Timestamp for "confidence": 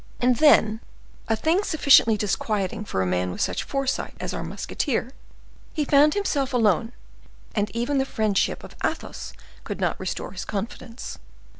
10.43-11.19